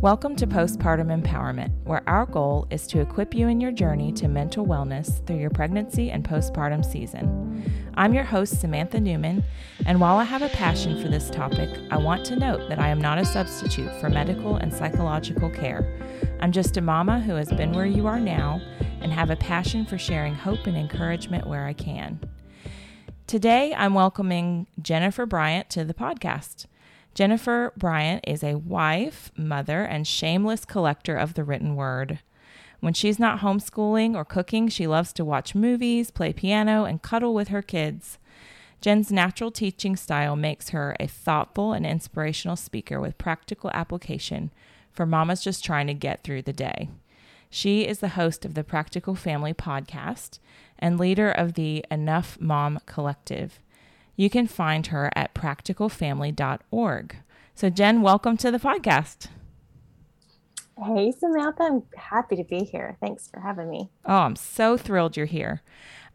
Welcome 0.00 0.36
to 0.36 0.46
Postpartum 0.46 1.10
Empowerment, 1.10 1.72
where 1.82 2.08
our 2.08 2.24
goal 2.24 2.68
is 2.70 2.86
to 2.86 3.00
equip 3.00 3.34
you 3.34 3.48
in 3.48 3.60
your 3.60 3.72
journey 3.72 4.12
to 4.12 4.28
mental 4.28 4.64
wellness 4.64 5.26
through 5.26 5.38
your 5.38 5.50
pregnancy 5.50 6.12
and 6.12 6.22
postpartum 6.22 6.84
season. 6.84 7.68
I'm 7.94 8.14
your 8.14 8.22
host, 8.22 8.60
Samantha 8.60 9.00
Newman, 9.00 9.42
and 9.86 10.00
while 10.00 10.18
I 10.18 10.22
have 10.22 10.42
a 10.42 10.50
passion 10.50 11.02
for 11.02 11.08
this 11.08 11.28
topic, 11.30 11.68
I 11.90 11.96
want 11.96 12.24
to 12.26 12.36
note 12.36 12.68
that 12.68 12.78
I 12.78 12.90
am 12.90 13.00
not 13.00 13.18
a 13.18 13.24
substitute 13.24 13.90
for 14.00 14.08
medical 14.08 14.54
and 14.54 14.72
psychological 14.72 15.50
care. 15.50 16.00
I'm 16.38 16.52
just 16.52 16.76
a 16.76 16.80
mama 16.80 17.18
who 17.18 17.34
has 17.34 17.50
been 17.50 17.72
where 17.72 17.84
you 17.84 18.06
are 18.06 18.20
now 18.20 18.60
and 19.00 19.12
have 19.12 19.30
a 19.30 19.36
passion 19.36 19.84
for 19.84 19.98
sharing 19.98 20.36
hope 20.36 20.68
and 20.68 20.76
encouragement 20.76 21.48
where 21.48 21.66
I 21.66 21.72
can. 21.72 22.20
Today, 23.26 23.74
I'm 23.74 23.94
welcoming 23.94 24.68
Jennifer 24.80 25.26
Bryant 25.26 25.68
to 25.70 25.84
the 25.84 25.92
podcast. 25.92 26.66
Jennifer 27.18 27.72
Bryant 27.76 28.22
is 28.28 28.44
a 28.44 28.58
wife, 28.58 29.32
mother, 29.36 29.82
and 29.82 30.06
shameless 30.06 30.64
collector 30.64 31.16
of 31.16 31.34
the 31.34 31.42
written 31.42 31.74
word. 31.74 32.20
When 32.78 32.94
she's 32.94 33.18
not 33.18 33.40
homeschooling 33.40 34.14
or 34.14 34.24
cooking, 34.24 34.68
she 34.68 34.86
loves 34.86 35.12
to 35.14 35.24
watch 35.24 35.52
movies, 35.52 36.12
play 36.12 36.32
piano, 36.32 36.84
and 36.84 37.02
cuddle 37.02 37.34
with 37.34 37.48
her 37.48 37.60
kids. 37.60 38.18
Jen's 38.80 39.10
natural 39.10 39.50
teaching 39.50 39.96
style 39.96 40.36
makes 40.36 40.68
her 40.68 40.94
a 41.00 41.08
thoughtful 41.08 41.72
and 41.72 41.84
inspirational 41.84 42.54
speaker 42.54 43.00
with 43.00 43.18
practical 43.18 43.72
application 43.74 44.52
for 44.92 45.04
mamas 45.04 45.42
just 45.42 45.64
trying 45.64 45.88
to 45.88 45.94
get 45.94 46.22
through 46.22 46.42
the 46.42 46.52
day. 46.52 46.88
She 47.50 47.84
is 47.84 47.98
the 47.98 48.10
host 48.10 48.44
of 48.44 48.54
the 48.54 48.62
Practical 48.62 49.16
Family 49.16 49.52
podcast 49.52 50.38
and 50.78 51.00
leader 51.00 51.32
of 51.32 51.54
the 51.54 51.84
Enough 51.90 52.40
Mom 52.40 52.78
Collective. 52.86 53.58
You 54.18 54.28
can 54.28 54.48
find 54.48 54.88
her 54.88 55.12
at 55.14 55.32
practicalfamily.org. 55.32 57.16
So, 57.54 57.70
Jen, 57.70 58.02
welcome 58.02 58.36
to 58.38 58.50
the 58.50 58.58
podcast. 58.58 59.28
Hey, 60.76 61.12
Samantha. 61.12 61.62
I'm 61.62 61.84
happy 61.96 62.34
to 62.34 62.42
be 62.42 62.64
here. 62.64 62.96
Thanks 63.00 63.28
for 63.28 63.38
having 63.38 63.70
me. 63.70 63.90
Oh, 64.04 64.16
I'm 64.16 64.34
so 64.34 64.76
thrilled 64.76 65.16
you're 65.16 65.26
here. 65.26 65.62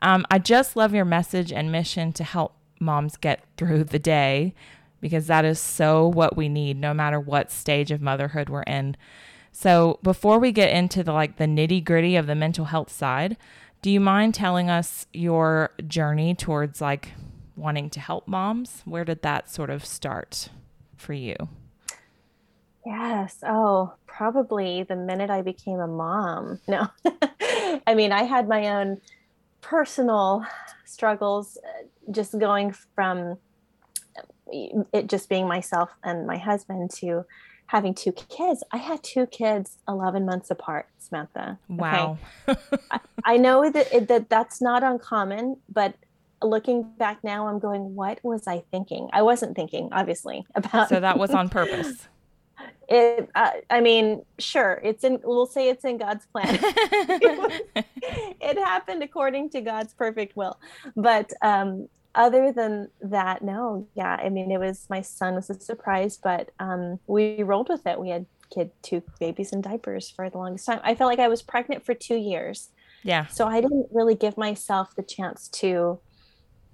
Um, 0.01 0.25
I 0.29 0.37
just 0.37 0.75
love 0.75 0.93
your 0.93 1.05
message 1.05 1.53
and 1.53 1.71
mission 1.71 2.11
to 2.13 2.25
help 2.25 2.57
moms 2.77 3.15
get 3.15 3.45
through 3.55 3.85
the 3.85 3.99
day 3.99 4.53
because 4.99 5.27
that 5.27 5.45
is 5.45 5.57
so 5.57 6.05
what 6.05 6.35
we 6.35 6.49
need 6.49 6.77
no 6.77 6.93
matter 6.93 7.21
what 7.21 7.51
stage 7.51 7.89
of 7.89 8.01
motherhood 8.01 8.49
we're 8.49 8.63
in. 8.63 8.97
So, 9.53 9.99
before 10.03 10.39
we 10.39 10.51
get 10.51 10.71
into 10.71 11.03
the 11.03 11.13
like 11.13 11.37
the 11.37 11.45
nitty-gritty 11.45 12.17
of 12.17 12.27
the 12.27 12.35
mental 12.35 12.65
health 12.65 12.91
side, 12.91 13.37
do 13.81 13.89
you 13.89 14.01
mind 14.01 14.33
telling 14.33 14.69
us 14.69 15.05
your 15.13 15.71
journey 15.87 16.35
towards 16.35 16.81
like 16.81 17.13
wanting 17.55 17.89
to 17.91 17.99
help 17.99 18.27
moms. 18.27 18.81
Where 18.85 19.05
did 19.05 19.21
that 19.21 19.49
sort 19.49 19.69
of 19.69 19.85
start 19.85 20.49
for 20.97 21.13
you? 21.13 21.35
Yes. 22.85 23.37
Oh, 23.47 23.93
probably 24.07 24.83
the 24.83 24.95
minute 24.95 25.29
I 25.29 25.41
became 25.41 25.79
a 25.79 25.87
mom. 25.87 26.59
No, 26.67 26.87
I 27.87 27.93
mean, 27.95 28.11
I 28.11 28.23
had 28.23 28.47
my 28.47 28.67
own 28.69 29.01
personal 29.61 30.45
struggles 30.85 31.57
uh, 31.57 32.11
just 32.11 32.37
going 32.37 32.73
from 32.95 33.37
it 34.51 35.07
just 35.07 35.29
being 35.29 35.47
myself 35.47 35.89
and 36.03 36.27
my 36.27 36.37
husband 36.37 36.91
to 36.91 37.25
having 37.67 37.93
two 37.93 38.11
kids. 38.11 38.63
I 38.71 38.77
had 38.77 39.01
two 39.03 39.25
kids 39.25 39.77
11 39.87 40.25
months 40.25 40.51
apart, 40.51 40.87
Samantha. 40.99 41.57
Wow. 41.67 42.17
Okay? 42.47 42.59
I, 42.91 42.99
I, 43.23 43.37
know 43.37 43.69
that, 43.71 44.07
that 44.07 44.29
that's 44.29 44.61
not 44.61 44.83
uncommon, 44.83 45.57
but 45.69 45.95
looking 46.43 46.83
back 46.97 47.23
now, 47.23 47.47
I'm 47.47 47.59
going, 47.59 47.95
what 47.95 48.19
was 48.23 48.47
I 48.47 48.63
thinking? 48.71 49.09
I 49.13 49.21
wasn't 49.21 49.55
thinking, 49.55 49.89
obviously, 49.91 50.45
about. 50.55 50.89
So 50.89 50.99
that 50.99 51.17
was 51.17 51.31
on 51.31 51.49
purpose. 51.59 52.07
it, 52.87 53.29
uh, 53.35 53.51
I 53.69 53.81
mean, 53.81 54.23
sure, 54.39 54.79
it's 54.83 55.03
in. 55.03 55.19
We'll 55.23 55.45
say 55.45 55.69
it's 55.69 55.85
in 55.85 55.97
God's 55.97 56.25
plan. 56.27 56.59
it, 57.75 58.57
happened 58.57 59.03
according 59.03 59.49
to 59.51 59.61
God's 59.61 59.93
perfect 59.93 60.35
will, 60.35 60.59
but 60.95 61.31
um, 61.41 61.87
other 62.15 62.51
than 62.51 62.89
that, 63.01 63.41
no, 63.43 63.87
yeah. 63.95 64.19
I 64.21 64.29
mean, 64.29 64.51
it 64.51 64.59
was 64.59 64.87
my 64.89 65.01
son 65.01 65.35
was 65.35 65.49
a 65.49 65.59
surprise, 65.59 66.19
but 66.21 66.51
um, 66.59 66.99
we 67.07 67.43
rolled 67.43 67.69
with 67.69 67.85
it. 67.87 67.99
We 67.99 68.09
had 68.09 68.25
kid 68.53 68.71
two 68.81 69.01
babies 69.19 69.51
in 69.51 69.61
diapers 69.61 70.09
for 70.09 70.29
the 70.29 70.37
longest 70.37 70.65
time. 70.65 70.79
I 70.83 70.95
felt 70.95 71.09
like 71.09 71.19
I 71.19 71.27
was 71.27 71.41
pregnant 71.41 71.85
for 71.85 71.93
two 71.93 72.17
years. 72.17 72.69
Yeah. 73.03 73.27
So 73.27 73.47
I 73.47 73.61
didn't 73.61 73.87
really 73.91 74.15
give 74.15 74.37
myself 74.37 74.95
the 74.95 75.03
chance 75.03 75.49
to 75.49 75.99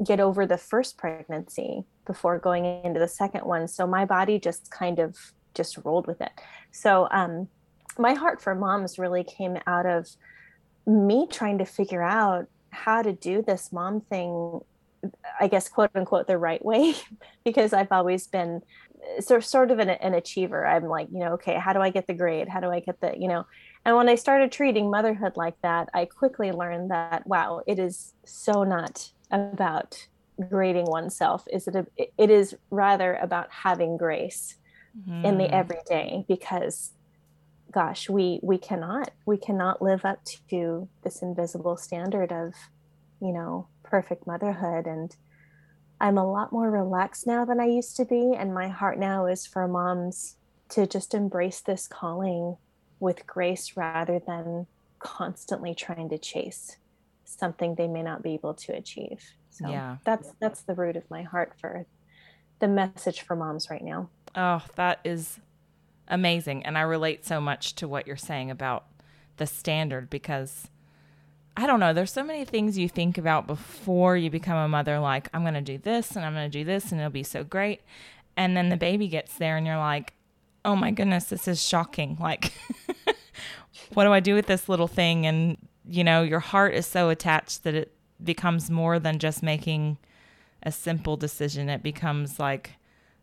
get 0.06 0.20
over 0.20 0.46
the 0.46 0.58
first 0.58 0.98
pregnancy 0.98 1.84
before 2.06 2.40
going 2.40 2.66
into 2.84 3.00
the 3.00 3.08
second 3.08 3.46
one. 3.46 3.68
So 3.68 3.86
my 3.86 4.06
body 4.06 4.40
just 4.40 4.72
kind 4.72 5.00
of 5.00 5.18
just 5.54 5.78
rolled 5.84 6.08
with 6.08 6.22
it. 6.22 6.32
So 6.72 7.08
um, 7.12 7.48
my 7.98 8.14
heart 8.14 8.42
for 8.42 8.56
moms 8.56 8.98
really 8.98 9.24
came 9.24 9.58
out 9.68 9.86
of 9.86 10.08
me 10.88 11.28
trying 11.30 11.58
to 11.58 11.66
figure 11.66 12.04
out 12.04 12.48
how 12.72 13.02
to 13.02 13.12
do 13.12 13.42
this 13.42 13.72
mom 13.74 14.02
thing, 14.02 14.62
I 15.40 15.48
guess, 15.48 15.68
quote 15.68 15.92
unquote, 15.96 16.28
the 16.28 16.38
right 16.38 16.64
way, 16.64 16.94
because 17.44 17.74
I've 17.74 17.92
always 17.92 18.28
been 18.28 18.62
sort 19.20 19.72
of 19.72 19.80
an, 19.80 19.90
an 19.90 20.14
achiever. 20.14 20.66
I'm 20.66 20.86
like, 20.86 21.08
you 21.12 21.20
know, 21.20 21.34
okay, 21.34 21.56
how 21.56 21.74
do 21.74 21.80
I 21.80 21.90
get 21.90 22.08
the 22.08 22.14
grade? 22.14 22.48
How 22.48 22.60
do 22.60 22.70
I 22.70 22.80
get 22.80 23.00
the, 23.02 23.14
you 23.18 23.28
know, 23.28 23.46
and 23.86 23.96
when 23.96 24.10
I 24.10 24.16
started 24.16 24.52
treating 24.52 24.92
motherhood 24.92 25.34
like 25.36 25.56
that, 25.62 25.90
I 25.94 26.06
quickly 26.06 26.52
learned 26.52 26.92
that, 26.92 27.26
wow, 27.26 27.62
it 27.66 27.80
is 27.80 28.14
so 28.26 28.64
not 28.64 29.10
about 29.32 30.08
grading 30.50 30.86
oneself 30.86 31.44
is 31.52 31.68
it 31.68 31.76
a, 31.76 31.86
it 32.18 32.30
is 32.30 32.56
rather 32.70 33.16
about 33.16 33.52
having 33.52 33.98
grace 33.98 34.56
mm-hmm. 34.98 35.26
in 35.26 35.38
the 35.38 35.44
mm-hmm. 35.44 35.54
everyday 35.54 36.26
because 36.28 36.92
gosh 37.72 38.10
we 38.10 38.40
we 38.42 38.58
cannot 38.58 39.12
we 39.26 39.38
cannot 39.38 39.82
live 39.82 40.06
up 40.06 40.24
to 40.50 40.88
this 41.04 41.22
invisible 41.22 41.76
standard 41.76 42.32
of 42.32 42.54
you 43.22 43.34
know 43.34 43.68
perfect 43.84 44.26
motherhood 44.26 44.88
and 44.88 45.18
i'm 46.00 46.18
a 46.18 46.32
lot 46.32 46.54
more 46.54 46.72
relaxed 46.72 47.28
now 47.28 47.44
than 47.44 47.60
i 47.60 47.66
used 47.66 47.98
to 47.98 48.06
be 48.06 48.34
and 48.36 48.54
my 48.54 48.70
heart 48.70 48.98
now 48.98 49.26
is 49.26 49.46
for 49.46 49.68
moms 49.68 50.38
to 50.70 50.88
just 50.88 51.14
embrace 51.14 51.60
this 51.60 51.88
calling 51.88 52.56
with 53.00 53.28
grace 53.28 53.76
rather 53.76 54.20
than 54.26 54.68
constantly 55.00 55.76
trying 55.76 56.10
to 56.10 56.18
chase 56.18 56.78
something 57.30 57.76
they 57.76 57.88
may 57.88 58.04
not 58.04 58.24
be 58.24 58.34
able 58.34 58.54
to 58.54 58.74
achieve. 58.74 59.24
So 59.50 59.70
yeah. 59.70 59.98
that's 60.06 60.34
that's 60.40 60.62
the 60.62 60.74
root 60.74 60.96
of 60.96 61.10
my 61.10 61.24
heart 61.24 61.54
for 61.60 61.86
the 62.60 62.68
message 62.68 63.22
for 63.22 63.36
moms 63.36 63.70
right 63.70 63.84
now. 63.84 64.10
Oh, 64.36 64.64
that 64.76 65.00
is 65.04 65.40
amazing. 66.08 66.66
And 66.66 66.78
I 66.78 66.82
relate 66.82 67.26
so 67.26 67.40
much 67.40 67.76
to 67.76 67.88
what 67.88 68.08
you're 68.08 68.18
saying 68.18 68.52
about 68.52 68.86
the 69.38 69.48
standard 69.48 70.10
because 70.10 70.68
I 71.56 71.68
don't 71.68 71.80
know, 71.80 71.94
there's 71.94 72.12
so 72.12 72.24
many 72.24 72.46
things 72.46 72.78
you 72.78 72.88
think 72.88 73.18
about 73.18 73.48
before 73.48 74.16
you 74.16 74.30
become 74.30 74.58
a 74.58 74.68
mother 74.68 75.00
like 75.00 75.30
I'm 75.34 75.42
going 75.42 75.54
to 75.56 75.62
do 75.62 75.78
this 75.78 76.16
and 76.16 76.26
I'm 76.26 76.34
going 76.34 76.50
to 76.50 76.58
do 76.58 76.64
this 76.64 76.92
and 76.92 77.00
it'll 77.00 77.12
be 77.12 77.24
so 77.24 77.44
great. 77.44 77.82
And 78.38 78.56
then 78.56 78.70
the 78.70 78.78
baby 78.78 79.08
gets 79.08 79.36
there 79.36 79.58
and 79.58 79.68
you're 79.68 79.78
like, 79.78 80.14
"Oh 80.64 80.76
my 80.76 80.92
goodness, 80.92 81.26
this 81.26 81.48
is 81.48 81.62
shocking." 81.66 82.18
Like 82.20 82.54
what 83.94 84.06
do 84.06 84.14
I 84.14 84.20
do 84.20 84.36
with 84.36 84.46
this 84.46 84.70
little 84.70 84.88
thing 84.88 85.26
and 85.26 85.58
you 85.90 86.04
know, 86.04 86.22
your 86.22 86.40
heart 86.40 86.74
is 86.76 86.86
so 86.86 87.10
attached 87.10 87.64
that 87.64 87.74
it 87.74 87.94
becomes 88.24 88.70
more 88.70 89.00
than 89.00 89.18
just 89.18 89.42
making 89.42 89.98
a 90.62 90.72
simple 90.72 91.18
decision. 91.18 91.70
It 91.70 91.82
becomes 91.82 92.40
like 92.40 92.76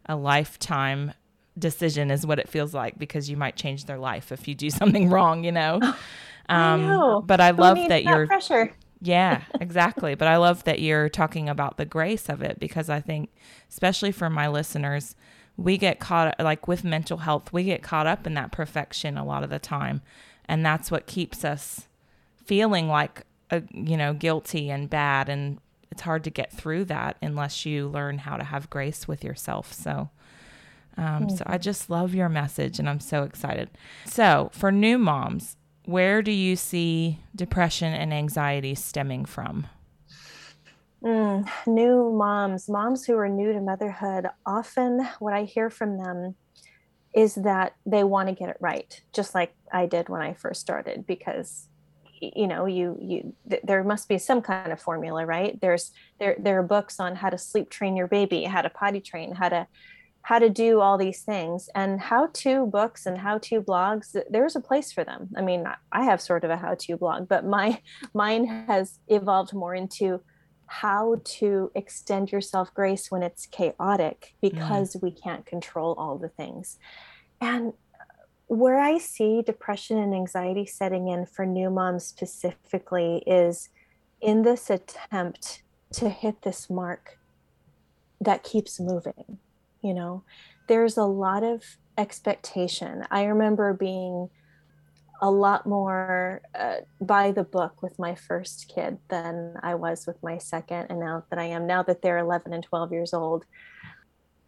a 0.07 0.17
lifetime 0.17 1.13
decision 1.59 2.11
is 2.11 2.27
what 2.27 2.39
it 2.39 2.49
feels 2.49 2.75
like 2.75 2.99
because 2.99 3.31
you 3.31 3.37
might 3.37 3.57
change 3.57 3.85
their 3.87 3.99
life 3.99 4.33
if 4.33 4.49
you 4.49 4.55
do 4.55 4.71
something 4.81 5.09
wrong, 5.09 5.45
you 5.45 5.53
know. 5.53 5.81
Um, 5.83 5.97
I 6.49 6.77
know. 6.77 7.23
But 7.25 7.41
I 7.41 7.51
love 7.51 7.77
that, 7.77 7.89
that 7.89 8.05
you're 8.05 8.27
pressure. 8.27 8.73
yeah, 9.01 9.43
exactly. 9.61 10.15
but 10.15 10.29
I 10.29 10.37
love 10.37 10.65
that 10.65 10.81
you're 10.81 11.09
talking 11.09 11.49
about 11.49 11.77
the 11.77 11.85
grace 11.85 12.29
of 12.29 12.43
it 12.43 12.59
because 12.59 12.91
I 12.91 13.01
think, 13.01 13.31
especially 13.69 14.13
for 14.13 14.29
my 14.29 14.49
listeners, 14.49 15.15
we 15.57 15.79
get 15.79 16.01
caught 16.01 16.39
like 16.41 16.69
with 16.69 16.85
mental 16.85 17.19
health, 17.19 17.53
we 17.53 17.65
get 17.65 17.83
caught 17.83 18.07
up 18.07 18.27
in 18.27 18.35
that 18.35 18.53
perfection 18.53 19.17
a 19.17 19.25
lot 19.25 19.43
of 19.43 19.51
the 19.51 19.59
time, 19.59 20.03
and 20.47 20.65
that's 20.65 20.91
what 20.91 21.07
keeps 21.07 21.45
us 21.45 21.86
feeling 22.47 22.89
like 22.89 23.23
a, 23.51 23.63
you 23.73 23.97
know 23.97 24.13
guilty 24.13 24.71
and 24.71 24.89
bad 24.91 25.29
and 25.29 25.59
it's 25.91 26.03
hard 26.03 26.25
to 26.25 26.31
get 26.31 26.53
through 26.53 26.85
that 26.85 27.17
unless 27.23 27.65
you 27.65 27.89
learn 27.89 28.19
how 28.19 28.37
to 28.37 28.45
have 28.45 28.69
grace 28.69 29.07
with 29.09 29.25
yourself. 29.25 29.73
So 29.73 30.11
um, 30.99 31.29
so 31.29 31.45
i 31.47 31.59
just 31.59 31.91
love 31.91 32.15
your 32.15 32.29
message 32.29 32.79
and 32.79 32.89
i'm 32.89 33.01
so 33.01 33.23
excited. 33.23 33.71
So 34.07 34.51
for 34.53 34.73
new 34.73 34.99
moms 34.99 35.57
where 35.85 36.21
do 36.21 36.33
you 36.33 36.57
see 36.57 37.21
depression 37.35 37.93
and 37.95 38.13
anxiety 38.13 38.75
stemming 38.75 39.25
from? 39.25 39.69
Mm, 41.05 41.49
new 41.67 42.13
moms 42.13 42.69
moms 42.69 43.05
who 43.05 43.17
are 43.17 43.29
new 43.29 43.53
to 43.53 43.61
motherhood 43.61 44.27
often 44.47 45.07
what 45.19 45.35
i 45.35 45.45
hear 45.45 45.69
from 45.71 45.99
them 45.99 46.35
is 47.15 47.35
that 47.37 47.75
they 47.85 48.03
want 48.03 48.29
to 48.29 48.35
get 48.35 48.49
it 48.49 48.57
right 48.61 49.03
just 49.13 49.35
like 49.35 49.55
i 49.71 49.85
did 49.85 50.09
when 50.09 50.23
i 50.23 50.33
first 50.33 50.61
started 50.61 51.07
because 51.07 51.69
you 52.21 52.47
know 52.47 52.67
you 52.67 52.99
you 53.01 53.35
th- 53.49 53.63
there 53.65 53.85
must 53.85 54.09
be 54.09 54.19
some 54.19 54.43
kind 54.43 54.73
of 54.73 54.81
formula 54.81 55.25
right? 55.27 55.61
There's 55.61 55.93
there 56.19 56.37
there 56.39 56.59
are 56.59 56.63
books 56.63 57.01
on 57.01 57.17
how 57.17 57.31
to 57.31 57.39
sleep 57.39 57.71
train 57.71 57.97
your 57.97 58.09
baby 58.09 58.45
how 58.45 58.63
to 58.63 58.71
potty 58.71 59.01
train 59.01 59.35
how 59.35 59.49
to 59.49 59.67
how 60.23 60.41
to 60.41 60.51
do 60.51 60.81
all 60.81 60.99
these 60.99 61.23
things. 61.23 61.69
And 61.75 62.01
how 62.01 62.29
to 62.35 62.67
books 62.67 63.07
and 63.07 63.19
how 63.19 63.39
to 63.39 63.63
blogs 63.63 64.17
there's 64.31 64.57
a 64.57 64.61
place 64.61 64.93
for 64.93 65.05
them. 65.05 65.29
I 65.37 65.43
mean 65.43 65.67
i 65.93 66.05
have 66.05 66.21
sort 66.21 66.45
of 66.45 66.51
a 66.51 66.57
how 66.57 66.75
to 66.75 66.97
blog 66.97 67.29
but 67.29 67.45
my 67.45 67.81
mine 68.15 68.47
has 68.69 68.99
evolved 69.09 69.53
more 69.55 69.75
into 69.75 70.21
how 70.67 71.21
to 71.25 71.71
extend 71.75 72.33
yourself 72.33 72.73
grace 72.75 73.11
when 73.11 73.23
it's 73.23 73.47
chaotic 73.47 74.35
because 74.41 74.97
mm. 74.97 75.03
we 75.03 75.11
can't 75.11 75.47
control 75.47 75.95
all 75.97 76.19
the 76.19 76.29
things. 76.29 76.79
And 77.41 77.73
where 78.47 78.79
i 78.79 78.99
see 78.99 79.43
depression 79.43 79.99
and 79.99 80.15
anxiety 80.15 80.67
setting 80.67 81.09
in 81.09 81.27
for 81.27 81.45
new 81.45 81.71
moms 81.71 82.05
specifically 82.05 83.23
is 83.27 83.69
in 84.21 84.43
this 84.43 84.71
attempt 84.71 85.63
to 85.93 86.09
hit 86.09 86.43
this 86.43 86.71
mark 86.71 87.19
that 88.21 88.43
keeps 88.43 88.81
moving 88.81 89.39
you 89.87 89.95
know? 89.95 90.25
There's 90.69 90.97
a 90.97 91.05
lot 91.05 91.45
of 91.45 91.63
expectation. 91.97 93.05
I 93.11 93.25
remember 93.25 93.73
being 93.73 94.29
a 95.23 95.31
lot 95.31 95.65
more 95.65 96.43
uh, 96.59 96.79
by 97.01 97.31
the 97.31 97.45
book 97.45 97.83
with 97.83 97.99
my 97.99 98.15
first 98.15 98.71
kid 98.75 98.99
than 99.09 99.55
i 99.63 99.75
was 99.75 100.07
with 100.07 100.23
my 100.23 100.37
second 100.37 100.89
and 100.91 101.01
now 101.01 101.25
that 101.31 101.39
i 101.39 101.45
am 101.45 101.67
now 101.67 101.83
that 101.83 102.03
they're 102.03 102.19
11 102.19 102.53
and 102.53 102.63
12 102.63 102.93
years 102.93 103.15
old. 103.15 103.47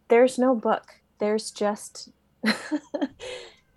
There's 0.09 0.37
no 0.37 0.53
book. 0.53 1.01
There's 1.17 1.49
just 1.49 2.09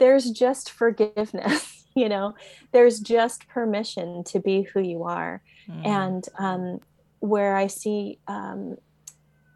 there's 0.02 0.32
just 0.32 0.68
forgiveness 0.68 1.86
you 1.94 2.08
know 2.08 2.34
there's 2.72 2.98
just 2.98 3.46
permission 3.46 4.24
to 4.24 4.40
be 4.40 4.62
who 4.62 4.80
you 4.80 5.04
are 5.04 5.40
mm. 5.68 5.86
and 5.86 6.24
um, 6.38 6.80
where 7.20 7.54
i 7.56 7.68
see 7.68 8.18
um, 8.26 8.76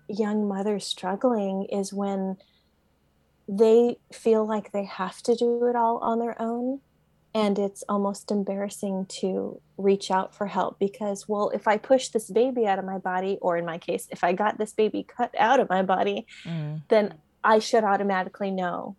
young 0.09 0.47
mothers 0.47 0.87
struggling 0.87 1.65
is 1.65 1.93
when 1.93 2.37
they 3.49 3.97
feel 4.13 4.47
like 4.47 4.71
they 4.71 4.85
have 4.85 5.21
to 5.21 5.35
do 5.35 5.67
it 5.67 5.75
all 5.75 5.99
on 5.99 6.21
their 6.21 6.41
own 6.41 6.81
and 7.35 7.59
it's 7.59 7.83
almost 7.89 8.31
embarrassing 8.31 9.05
to 9.07 9.61
reach 9.77 10.13
out 10.13 10.33
for 10.33 10.47
help 10.47 10.79
because 10.79 11.29
well 11.29 11.51
if 11.51 11.67
i 11.67 11.77
push 11.77 12.09
this 12.11 12.31
baby 12.31 12.69
out 12.69 12.79
of 12.79 12.85
my 12.85 12.99
body 12.99 13.37
or 13.43 13.57
in 13.57 13.65
my 13.65 13.79
case 13.79 14.07
if 14.13 14.23
i 14.23 14.33
got 14.33 14.59
this 14.59 14.73
baby 14.73 15.03
cut 15.03 15.35
out 15.39 15.59
of 15.59 15.69
my 15.69 15.83
body 15.83 16.25
mm. 16.45 16.81
then 16.87 17.15
i 17.43 17.59
should 17.59 17.83
automatically 17.83 18.53
know 18.53 18.97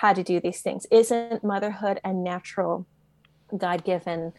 how 0.00 0.14
to 0.14 0.22
do 0.22 0.40
these 0.40 0.62
things. 0.62 0.86
Isn't 0.90 1.44
motherhood 1.44 2.00
a 2.02 2.10
natural 2.10 2.86
god-given 3.54 4.32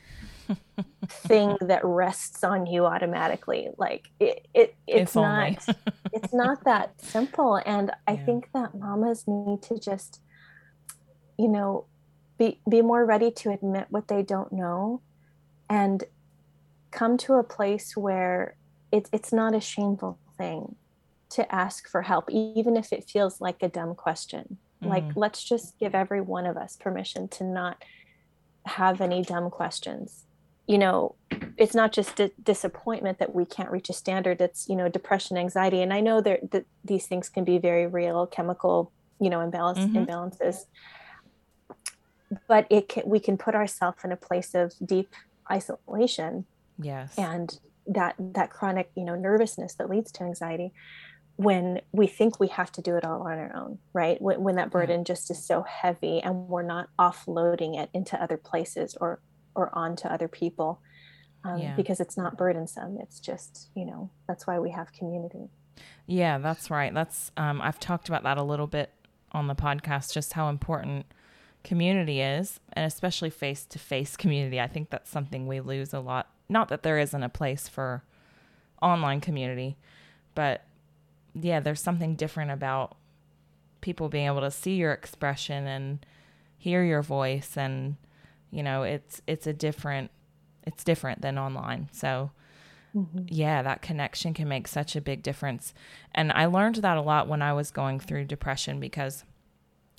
thing 1.08 1.56
that 1.62 1.86
rests 1.86 2.44
on 2.44 2.66
you 2.66 2.88
automatically? 2.88 3.70
Like 3.78 4.10
it, 4.20 4.48
it 4.56 4.76
it's 4.88 5.14
not 5.14 5.64
it's 6.12 6.34
not 6.34 6.64
that 6.66 7.00
simple. 7.00 7.62
And 7.64 7.92
i 8.08 8.14
yeah. 8.14 8.26
think 8.26 8.50
that 8.54 8.74
mamas 8.74 9.26
need 9.28 9.62
to 9.64 9.78
just 9.78 10.20
you 11.38 11.48
know 11.48 11.86
be 12.40 12.60
be 12.68 12.82
more 12.82 13.06
ready 13.06 13.30
to 13.30 13.52
admit 13.52 13.86
what 13.90 14.08
they 14.08 14.24
don't 14.24 14.52
know 14.52 15.02
and 15.70 16.06
come 16.90 17.18
to 17.18 17.36
a 17.36 17.44
place 17.44 17.96
where 17.96 18.56
it's 18.92 19.12
it's 19.14 19.32
not 19.32 19.54
a 19.54 19.62
shameful 19.62 20.18
thing 20.40 20.76
to 21.30 21.42
ask 21.54 21.88
for 21.88 22.02
help 22.02 22.30
even 22.32 22.76
if 22.76 22.92
it 22.92 23.08
feels 23.08 23.40
like 23.40 23.62
a 23.62 23.70
dumb 23.70 23.94
question 23.94 24.58
mm-hmm. 24.82 24.90
like 24.90 25.06
let's 25.16 25.44
just 25.44 25.78
give 25.80 25.96
every 25.96 26.22
one 26.22 26.46
of 26.46 26.58
us 26.58 26.78
permission 26.78 27.28
to 27.30 27.44
not 27.44 27.84
have 28.66 29.02
any 29.02 29.22
dumb 29.22 29.50
questions. 29.50 30.26
You 30.68 30.78
know 30.78 31.16
it's 31.58 31.76
not 31.76 31.92
just 31.92 32.20
a 32.20 32.32
disappointment 32.42 33.20
that 33.20 33.36
we 33.36 33.46
can't 33.46 33.72
reach 33.72 33.90
a 33.90 33.94
standard. 33.94 34.42
It's 34.42 34.68
you 34.68 34.76
know 34.76 34.90
depression 34.90 35.38
anxiety. 35.38 35.82
And 35.82 35.94
i 35.94 36.00
know 36.00 36.22
that 36.22 36.66
these 36.84 37.08
things 37.08 37.30
can 37.30 37.44
be 37.44 37.58
very 37.58 37.88
real 37.88 38.26
chemical 38.26 38.92
you 39.20 39.30
know 39.30 39.42
imbalance 39.42 39.80
mm-hmm. 39.80 39.98
imbalances. 39.98 40.66
But 42.48 42.66
it 42.70 42.90
can 42.90 43.04
we 43.06 43.20
can 43.20 43.38
put 43.38 43.56
ourselves 43.56 44.00
in 44.04 44.12
a 44.12 44.18
place 44.18 44.56
of 44.56 44.74
deep 44.84 45.14
isolation. 45.50 46.46
Yes. 46.80 47.18
And 47.18 47.60
that 47.88 48.16
that 48.20 48.50
chronic 48.50 48.92
you 48.96 49.04
know 49.04 49.16
nervousness 49.16 49.74
that 49.76 49.90
leads 49.90 50.12
to 50.14 50.24
anxiety 50.24 50.74
when 51.44 51.82
we 51.92 52.08
think 52.08 52.40
we 52.40 52.48
have 52.48 52.72
to 52.72 52.82
do 52.82 52.96
it 52.96 53.06
all 53.06 53.22
on 53.22 53.38
our 53.38 53.56
own 53.56 53.78
right 53.94 54.22
when, 54.22 54.42
when 54.44 54.56
that 54.56 54.70
burden 54.70 55.00
yeah. 55.00 55.04
just 55.04 55.32
is 55.32 55.44
so 55.44 55.64
heavy 55.64 56.20
and 56.20 56.48
we're 56.48 56.62
not 56.62 56.90
offloading 57.00 57.82
it 57.82 57.90
into 57.94 58.22
other 58.22 58.38
places 58.38 58.96
or 59.00 59.20
or 59.56 59.70
onto 59.74 60.08
other 60.08 60.28
people 60.28 60.82
um, 61.44 61.60
yeah. 61.60 61.76
because 61.76 62.00
it's 62.00 62.18
not 62.18 62.38
burdensome. 62.38 62.98
It's 63.00 63.20
just, 63.20 63.70
you 63.76 63.86
know, 63.86 64.10
that's 64.28 64.46
why 64.46 64.60
we 64.60 64.72
have 64.72 64.92
community. 64.94 65.50
Yeah, 66.06 66.38
that's 66.38 66.70
right. 66.70 66.94
That's, 66.94 67.32
um, 67.38 67.62
I've 67.62 67.80
talked 67.80 68.10
about 68.10 68.24
that 68.24 68.38
a 68.38 68.44
little 68.44 68.68
bit 68.68 68.92
on 69.32 69.48
the 69.48 69.56
podcast, 69.56 70.14
just 70.14 70.34
how 70.34 70.50
important 70.50 71.06
community 71.64 72.22
is, 72.22 72.60
and 72.74 72.86
especially 72.86 73.30
face 73.30 73.66
to 73.66 73.80
face 73.80 74.16
community. 74.16 74.60
I 74.60 74.68
think 74.68 74.90
that's 74.90 75.10
something 75.10 75.48
we 75.48 75.60
lose 75.62 75.94
a 75.94 76.00
lot. 76.00 76.30
Not 76.50 76.70
that 76.70 76.84
there 76.84 77.00
isn't 77.00 77.24
a 77.24 77.30
place 77.30 77.68
for 77.68 78.04
online 78.82 79.22
community, 79.22 79.78
but 80.36 80.64
yeah, 81.34 81.60
there's 81.60 81.82
something 81.82 82.16
different 82.16 82.52
about 82.52 82.98
people 83.82 84.10
being 84.10 84.28
able 84.28 84.42
to 84.42 84.52
see 84.52 84.76
your 84.76 84.94
expression 84.94 85.68
and 85.68 86.06
hear 86.58 86.84
your 86.84 87.02
voice 87.02 87.58
and 87.58 87.96
you 88.52 88.62
know 88.62 88.84
it's 88.84 89.22
it's 89.26 89.48
a 89.48 89.54
different 89.54 90.12
it's 90.66 90.84
different 90.84 91.22
than 91.22 91.40
online 91.40 91.90
so 91.92 92.30
mm-hmm. 92.96 93.24
yeah 93.28 93.64
that 93.64 93.82
connection 93.82 94.34
can 94.34 94.48
make 94.48 94.68
such 94.68 94.96
a 94.96 95.02
big 95.02 95.24
difference 95.24 95.74
and 96.14 96.32
i 96.34 96.46
learned 96.46 96.76
that 96.76 96.98
a 96.98 97.02
lot 97.02 97.28
when 97.28 97.42
i 97.42 97.52
was 97.52 97.72
going 97.72 98.00
through 98.00 98.24
depression 98.24 98.80
because 98.80 99.24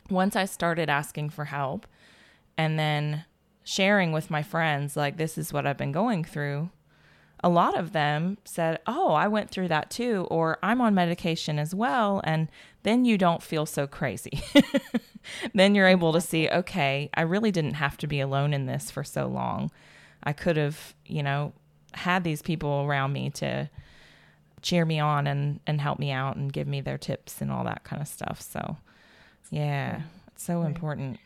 once 0.09 0.37
i 0.37 0.45
started 0.45 0.89
asking 0.89 1.29
for 1.29 1.47
help 1.47 1.87
and 2.57 2.79
then 2.79 3.25
sharing 3.65 4.13
with 4.13 4.31
my 4.31 4.43
friends 4.43 4.97
like 4.97 5.17
this 5.17 5.37
is 5.37 5.53
what 5.53 5.67
i've 5.67 5.77
been 5.77 5.93
going 5.93 6.23
through 6.23 6.71
a 7.43 7.49
lot 7.49 7.77
of 7.77 7.93
them 7.93 8.39
said, 8.45 8.79
Oh, 8.87 9.13
I 9.13 9.29
went 9.29 9.51
through 9.51 9.69
that 9.69 9.91
too, 9.91 10.27
or 10.31 10.59
I'm 10.63 10.81
on 10.81 10.95
medication 10.95 11.59
as 11.59 11.75
well. 11.75 12.21
And 12.25 12.49
then 12.85 13.05
you 13.05 13.19
don't 13.19 13.43
feel 13.43 13.67
so 13.67 13.87
crazy. 13.87 14.43
then 15.55 15.75
you're 15.75 15.89
able 15.89 16.13
to 16.13 16.21
see, 16.21 16.49
okay, 16.49 17.11
I 17.15 17.23
really 17.23 17.51
didn't 17.51 17.75
have 17.75 17.97
to 17.99 18.07
be 18.07 18.21
alone 18.21 18.55
in 18.55 18.67
this 18.67 18.91
for 18.91 19.03
so 19.03 19.27
long. 19.27 19.71
I 20.23 20.33
could 20.33 20.57
have, 20.57 20.95
you 21.05 21.23
know, 21.23 21.53
had 21.95 22.25
these 22.25 22.43
people 22.43 22.85
around 22.87 23.13
me 23.13 23.31
to 23.31 23.69
cheer 24.63 24.85
me 24.85 25.01
on 25.01 25.27
and, 25.27 25.59
and 25.67 25.81
help 25.81 25.99
me 25.99 26.13
out 26.13 26.37
and 26.37 26.53
give 26.53 26.69
me 26.69 26.81
their 26.81 26.99
tips 26.99 27.41
and 27.41 27.51
all 27.51 27.65
that 27.65 27.83
kind 27.83 28.01
of 28.01 28.07
stuff. 28.07 28.41
So, 28.41 28.77
yeah, 29.51 30.03
it's 30.29 30.45
so 30.45 30.63
important. 30.63 31.19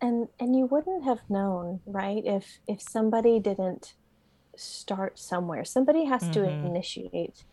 And 0.00 0.28
and 0.38 0.54
you 0.54 0.66
wouldn't 0.66 1.04
have 1.04 1.20
known, 1.30 1.80
right? 1.86 2.22
If 2.24 2.58
if 2.68 2.82
somebody 2.82 3.40
didn't 3.40 3.94
start 4.56 5.18
somewhere. 5.18 5.64
Somebody 5.64 6.04
has 6.04 6.22
mm-hmm. 6.22 6.32
to 6.32 6.48
initiate 6.48 7.44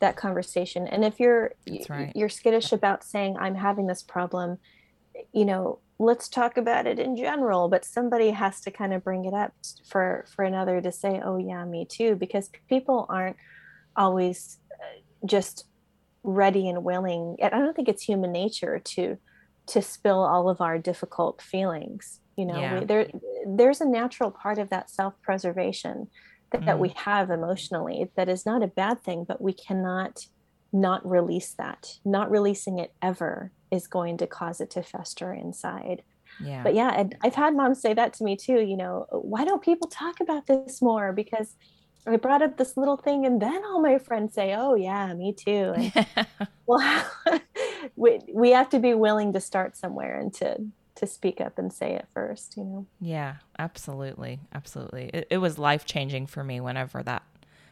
that 0.00 0.16
conversation. 0.16 0.86
And 0.86 1.04
if 1.04 1.20
you're 1.20 1.52
right. 1.88 2.12
you're 2.14 2.28
skittish 2.28 2.72
about 2.72 3.04
saying 3.04 3.36
I'm 3.38 3.54
having 3.54 3.86
this 3.86 4.02
problem, 4.02 4.58
you 5.32 5.44
know, 5.44 5.78
let's 5.98 6.28
talk 6.28 6.56
about 6.56 6.86
it 6.86 6.98
in 6.98 7.16
general, 7.16 7.68
but 7.68 7.84
somebody 7.84 8.30
has 8.30 8.60
to 8.62 8.70
kind 8.70 8.92
of 8.92 9.04
bring 9.04 9.24
it 9.24 9.34
up 9.34 9.52
for 9.86 10.24
for 10.34 10.44
another 10.44 10.80
to 10.80 10.92
say, 10.92 11.20
"Oh 11.24 11.36
yeah, 11.36 11.64
me 11.64 11.84
too," 11.84 12.16
because 12.16 12.50
people 12.68 13.06
aren't 13.08 13.36
always 13.96 14.58
uh, 14.72 15.26
just 15.26 15.66
ready 16.24 16.68
and 16.68 16.84
willing. 16.84 17.36
I 17.42 17.50
don't 17.50 17.74
think 17.74 17.88
it's 17.88 18.02
human 18.02 18.32
nature 18.32 18.78
to 18.78 19.18
to 19.66 19.82
spill 19.82 20.24
all 20.24 20.48
of 20.48 20.60
our 20.60 20.78
difficult 20.78 21.40
feelings 21.40 22.20
you 22.36 22.46
know 22.46 22.58
yeah. 22.58 22.80
we, 22.80 22.84
there 22.86 23.06
there's 23.46 23.80
a 23.80 23.88
natural 23.88 24.30
part 24.30 24.58
of 24.58 24.70
that 24.70 24.90
self-preservation 24.90 26.08
that, 26.52 26.76
mm. 26.76 26.78
we 26.78 26.92
have 26.96 27.30
emotionally 27.30 28.10
that 28.16 28.28
is 28.28 28.46
not 28.46 28.62
a 28.62 28.66
bad 28.66 29.02
thing 29.02 29.24
but 29.26 29.40
we 29.40 29.52
cannot 29.52 30.26
not 30.72 31.06
release 31.08 31.54
that. 31.58 31.98
Not 32.04 32.30
releasing 32.30 32.78
it 32.78 32.92
ever 33.02 33.52
is 33.70 33.86
going 33.86 34.16
to 34.18 34.26
cause 34.26 34.60
it 34.60 34.70
to 34.70 34.82
fester 34.82 35.32
inside. 35.32 36.02
Yeah. 36.42 36.62
But 36.62 36.74
yeah 36.74 36.92
and 36.96 37.14
i've 37.22 37.34
had 37.34 37.54
moms 37.54 37.82
say 37.82 37.92
that 37.92 38.14
to 38.14 38.24
me 38.24 38.36
too 38.36 38.58
you 38.60 38.74
know 38.74 39.06
why 39.10 39.44
don't 39.44 39.62
people 39.62 39.86
talk 39.88 40.18
about 40.20 40.46
this 40.46 40.80
more? 40.80 41.12
Because 41.12 41.56
i 42.06 42.16
brought 42.16 42.42
up 42.42 42.56
this 42.56 42.76
little 42.76 42.96
thing 42.96 43.26
and 43.26 43.40
then 43.40 43.62
all 43.66 43.80
my 43.80 43.98
friends 43.98 44.34
say 44.34 44.54
oh 44.54 44.74
yeah 44.74 45.12
me 45.12 45.34
too. 45.34 45.74
And, 45.76 46.06
well 46.66 47.10
we, 47.96 48.20
we 48.32 48.50
have 48.52 48.70
to 48.70 48.78
be 48.78 48.94
willing 48.94 49.34
to 49.34 49.40
start 49.40 49.76
somewhere 49.76 50.18
and 50.18 50.32
to 50.34 50.56
to 51.02 51.06
speak 51.08 51.40
up 51.40 51.58
and 51.58 51.72
say 51.72 51.94
it 51.94 52.06
first, 52.14 52.56
you 52.56 52.62
know? 52.62 52.86
Yeah, 53.00 53.34
absolutely. 53.58 54.38
Absolutely. 54.54 55.10
It, 55.12 55.26
it 55.30 55.38
was 55.38 55.58
life 55.58 55.84
changing 55.84 56.28
for 56.28 56.44
me 56.44 56.60
whenever 56.60 57.02
that 57.02 57.24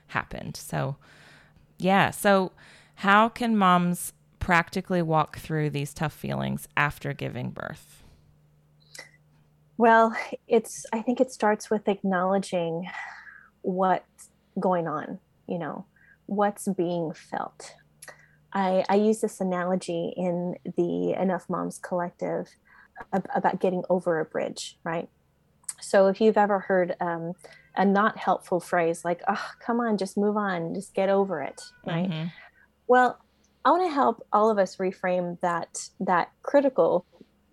happened. 0.09 0.57
So, 0.57 0.97
yeah. 1.79 2.11
So, 2.11 2.51
how 2.97 3.29
can 3.29 3.57
moms 3.57 4.13
practically 4.41 5.01
walk 5.01 5.39
through 5.39 5.71
these 5.71 5.95
tough 5.95 6.13
feelings 6.13 6.67
after 6.77 7.13
giving 7.13 7.51
birth? 7.51 8.03
Well, 9.79 10.15
it's, 10.49 10.85
I 10.93 11.01
think 11.01 11.21
it 11.21 11.31
starts 11.31 11.71
with 11.71 11.89
acknowledging 11.89 12.91
what's 13.63 14.29
going 14.59 14.89
on, 14.89 15.21
you 15.47 15.59
know, 15.59 15.87
what's 16.27 16.67
being 16.67 17.13
felt. 17.13 17.75
I, 18.53 18.85
I 18.89 18.97
use 18.97 19.21
this 19.21 19.41
analogy 19.41 20.13
in 20.17 20.57
the 20.77 21.13
Enough 21.13 21.49
Moms 21.49 21.79
Collective 21.79 22.49
about 23.13 23.61
getting 23.61 23.83
over 23.89 24.21
a 24.21 24.25
bridge, 24.25 24.79
right? 24.85 25.09
So 25.81 26.09
if 26.09 26.21
you've 26.21 26.37
ever 26.37 26.61
heard 26.61 26.97
um, 27.01 27.33
a 27.77 27.85
not 27.85 28.19
helpful 28.19 28.61
phrase 28.61 29.05
like, 29.05 29.23
oh, 29.29 29.51
come 29.65 29.81
on, 29.81 29.97
just 29.97 30.17
move 30.17 30.37
on, 30.37 30.75
just 30.75 30.95
get 30.95 31.09
over 31.09 31.43
it, 31.43 31.63
right? 31.87 32.09
Mm-hmm. 32.09 32.27
Well, 32.87 33.19
I 33.65 33.71
want 33.71 33.85
to 33.89 33.95
help 33.95 34.27
all 34.33 34.51
of 34.51 34.59
us 34.59 34.77
reframe 34.77 35.39
that 35.41 35.89
that 36.01 36.31
critical 36.43 37.07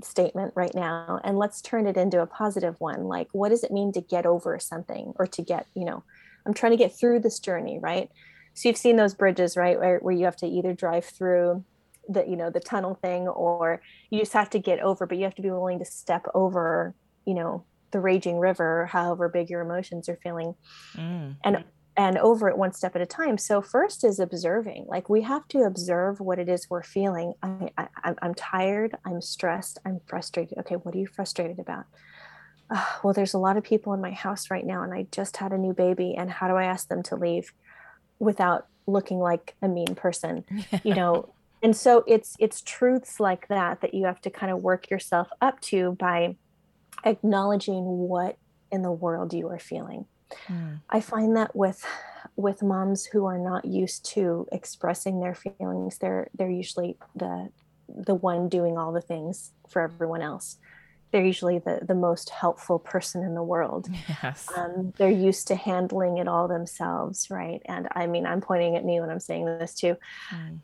statement 0.04 0.54
right 0.56 0.74
now 0.76 1.20
and 1.24 1.38
let's 1.38 1.62
turn 1.62 1.88
it 1.88 1.98
into 1.98 2.22
a 2.22 2.28
positive 2.28 2.76
one 2.80 3.06
like 3.06 3.28
what 3.32 3.50
does 3.50 3.64
it 3.64 3.72
mean 3.72 3.92
to 3.92 4.00
get 4.00 4.28
over 4.28 4.60
something 4.60 5.12
or 5.18 5.26
to 5.26 5.42
get 5.42 5.66
you 5.74 5.84
know 5.84 6.04
i'm 6.46 6.54
trying 6.54 6.72
to 6.72 6.78
get 6.78 6.96
through 6.96 7.20
this 7.20 7.40
journey 7.40 7.80
right 7.82 8.12
so 8.54 8.70
you've 8.70 8.78
seen 8.78 8.96
those 8.96 9.16
bridges 9.16 9.58
right 9.58 9.80
where, 9.80 9.98
where 10.00 10.14
you 10.14 10.26
have 10.26 10.36
to 10.36 10.46
either 10.46 10.72
drive 10.72 11.04
through 11.04 11.64
the 12.08 12.26
you 12.28 12.36
know 12.36 12.50
the 12.50 12.60
tunnel 12.60 12.98
thing 13.02 13.28
or 13.28 13.82
you 14.10 14.20
just 14.20 14.34
have 14.34 14.50
to 14.50 14.60
get 14.60 14.80
over 14.80 15.06
but 15.06 15.18
you 15.18 15.24
have 15.24 15.36
to 15.36 15.42
be 15.42 15.52
willing 15.52 15.80
to 15.80 15.86
step 15.86 16.26
over 16.34 16.96
you 17.26 17.34
know 17.34 17.64
the 17.92 18.00
raging 18.00 18.40
river 18.40 18.86
however 18.88 19.30
big 19.30 19.50
your 19.50 19.62
emotions 19.62 20.10
are 20.10 20.20
feeling. 20.22 20.56
Mm. 20.96 21.36
and 21.44 21.64
and 21.96 22.20
over 22.20 22.48
it 22.48 22.60
one 22.60 22.74
step 22.74 22.96
at 22.96 23.02
a 23.02 23.08
time. 23.08 23.40
So 23.40 23.60
first 23.60 24.04
is 24.04 24.20
observing. 24.20 24.86
Like 24.88 25.10
we 25.10 25.24
have 25.24 25.48
to 25.48 25.64
observe 25.64 26.20
what 26.20 26.38
it 26.38 26.48
is 26.48 26.70
we're 26.70 26.84
feeling. 26.84 27.34
I, 27.42 27.72
I 27.78 28.14
i'm 28.22 28.36
tired 28.36 28.96
i'm 29.06 29.22
stressed 29.22 29.80
i'm 29.86 30.02
frustrated. 30.06 30.58
Okay 30.60 30.76
what 30.76 30.96
are 30.96 31.00
you 31.00 31.08
frustrated 31.08 31.60
about? 31.60 31.86
Oh, 32.70 33.00
well 33.04 33.14
there's 33.14 33.34
a 33.34 33.40
lot 33.40 33.58
of 33.58 33.64
people 33.64 33.94
in 33.94 34.02
my 34.02 34.12
house 34.12 34.52
right 34.52 34.66
now 34.66 34.84
and 34.84 34.94
i 34.94 35.08
just 35.12 35.38
had 35.38 35.54
a 35.54 35.58
new 35.58 35.74
baby 35.74 36.16
and 36.18 36.30
how 36.30 36.50
do 36.50 36.56
i 36.56 36.66
ask 36.66 36.90
them 36.90 37.02
to 37.04 37.16
leave 37.16 37.54
without 38.20 38.68
looking 38.88 39.20
like 39.20 39.56
a 39.62 39.68
mean 39.68 39.96
person? 39.96 40.44
You 40.84 40.96
know 41.02 41.34
and 41.68 41.76
so 41.76 42.04
it's 42.08 42.36
it's 42.40 42.62
truths 42.62 43.20
like 43.20 43.48
that 43.50 43.82
that 43.82 43.94
you 43.94 44.06
have 44.06 44.22
to 44.22 44.30
kind 44.30 44.52
of 44.52 44.64
work 44.64 44.90
yourself 44.90 45.28
up 45.42 45.60
to 45.62 45.92
by 46.00 46.36
acknowledging 47.04 47.84
what 47.84 48.38
in 48.72 48.82
the 48.82 48.92
world 48.92 49.34
you 49.34 49.48
are 49.50 49.60
feeling 49.60 50.06
Mm. 50.48 50.82
I 50.90 51.00
find 51.00 51.36
that 51.36 51.56
with 51.56 51.86
with 52.36 52.62
moms 52.62 53.06
who 53.06 53.26
are 53.26 53.40
not 53.40 53.66
used 53.66 54.06
to 54.14 54.48
expressing 54.52 55.20
their 55.20 55.36
feelings, 55.36 55.98
they're 55.98 56.30
they're 56.38 56.50
usually 56.50 56.98
the 57.16 57.50
the 57.88 58.16
one 58.16 58.50
doing 58.50 58.78
all 58.78 58.92
the 58.92 59.02
things 59.02 59.52
for 59.70 59.82
everyone 59.82 60.22
else. 60.22 60.58
They're 61.12 61.26
usually 61.26 61.60
the 61.60 61.80
the 61.82 61.96
most 61.96 62.30
helpful 62.30 62.80
person 62.80 63.24
in 63.24 63.36
the 63.36 63.44
world. 63.44 63.88
Yes. 64.24 64.48
Um, 64.56 64.94
they're 64.98 65.10
used 65.10 65.48
to 65.48 65.56
handling 65.56 66.18
it 66.18 66.28
all 66.28 66.48
themselves, 66.48 67.30
right? 67.30 67.62
And 67.66 67.88
I 67.92 68.08
mean, 68.08 68.26
I'm 68.26 68.42
pointing 68.42 68.76
at 68.76 68.84
me 68.84 69.00
when 69.00 69.10
I'm 69.10 69.20
saying 69.20 69.46
this 69.46 69.74
too. 69.74 69.96
Mm. 70.34 70.60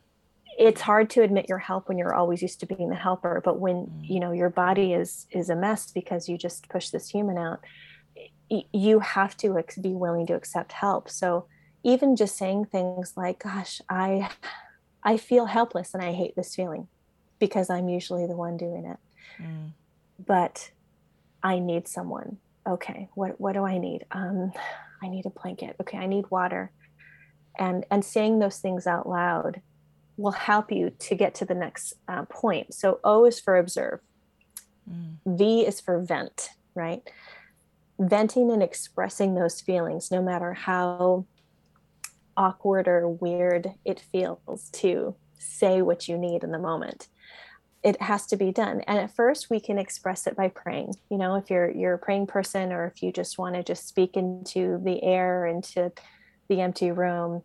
It's 0.58 0.80
hard 0.80 1.10
to 1.10 1.22
admit 1.22 1.48
your 1.48 1.58
help 1.58 1.88
when 1.88 1.98
you're 1.98 2.14
always 2.14 2.40
used 2.40 2.60
to 2.60 2.66
being 2.66 2.88
the 2.88 2.94
helper, 2.94 3.40
but 3.44 3.58
when 3.58 3.86
mm. 3.86 4.08
you 4.08 4.20
know 4.20 4.32
your 4.32 4.50
body 4.50 4.92
is 4.92 5.26
is 5.30 5.50
a 5.50 5.56
mess 5.56 5.90
because 5.90 6.28
you 6.28 6.38
just 6.38 6.68
push 6.68 6.90
this 6.90 7.08
human 7.08 7.38
out 7.38 7.60
you 8.48 9.00
have 9.00 9.36
to 9.38 9.64
be 9.80 9.94
willing 9.94 10.26
to 10.26 10.34
accept 10.34 10.72
help. 10.72 11.08
So 11.08 11.46
even 11.82 12.16
just 12.16 12.36
saying 12.36 12.64
things 12.66 13.12
like 13.16 13.42
gosh 13.42 13.80
i 13.88 14.30
i 15.02 15.16
feel 15.16 15.46
helpless 15.46 15.92
and 15.92 16.02
i 16.02 16.12
hate 16.12 16.34
this 16.34 16.54
feeling 16.54 16.88
because 17.38 17.68
i'm 17.68 17.88
usually 17.88 18.26
the 18.26 18.36
one 18.36 18.56
doing 18.56 18.86
it. 18.86 18.98
Mm. 19.38 19.70
but 20.24 20.70
i 21.42 21.58
need 21.58 21.88
someone. 21.88 22.38
Okay 22.66 23.08
what 23.14 23.40
what 23.40 23.52
do 23.52 23.64
i 23.64 23.78
need? 23.78 24.04
Um 24.10 24.52
i 25.02 25.08
need 25.08 25.26
a 25.26 25.30
blanket. 25.30 25.76
Okay 25.80 25.98
i 25.98 26.06
need 26.06 26.30
water. 26.30 26.70
And 27.58 27.86
and 27.90 28.04
saying 28.04 28.38
those 28.38 28.58
things 28.58 28.86
out 28.86 29.08
loud 29.08 29.60
will 30.16 30.32
help 30.32 30.70
you 30.70 30.90
to 30.98 31.14
get 31.14 31.34
to 31.36 31.44
the 31.44 31.54
next 31.54 31.94
uh, 32.08 32.24
point. 32.24 32.74
So 32.74 33.00
o 33.04 33.24
is 33.24 33.40
for 33.40 33.56
observe. 33.56 34.00
Mm. 34.90 35.16
v 35.38 35.66
is 35.66 35.80
for 35.80 35.98
vent 36.02 36.50
right? 36.74 37.02
Venting 37.98 38.50
and 38.50 38.62
expressing 38.62 39.34
those 39.34 39.60
feelings, 39.60 40.10
no 40.10 40.22
matter 40.22 40.52
how 40.52 41.26
awkward 42.36 42.88
or 42.88 43.08
weird 43.08 43.72
it 43.84 44.00
feels 44.12 44.68
to 44.70 45.14
say 45.38 45.82
what 45.82 46.08
you 46.08 46.18
need 46.18 46.42
in 46.42 46.50
the 46.50 46.58
moment. 46.58 47.08
It 47.84 48.00
has 48.02 48.26
to 48.28 48.36
be 48.36 48.50
done. 48.50 48.80
And 48.88 48.98
at 48.98 49.14
first 49.14 49.50
we 49.50 49.60
can 49.60 49.78
express 49.78 50.26
it 50.26 50.36
by 50.36 50.48
praying. 50.48 50.94
You 51.10 51.18
know 51.18 51.36
if 51.36 51.50
you're 51.50 51.70
you're 51.70 51.94
a 51.94 51.98
praying 51.98 52.26
person 52.26 52.72
or 52.72 52.86
if 52.86 53.02
you 53.02 53.12
just 53.12 53.38
want 53.38 53.54
to 53.54 53.62
just 53.62 53.86
speak 53.86 54.16
into 54.16 54.80
the 54.82 55.02
air 55.02 55.46
into 55.46 55.92
the 56.48 56.60
empty 56.60 56.90
room 56.90 57.42